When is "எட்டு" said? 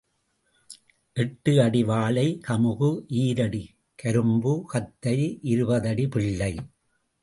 1.17-1.51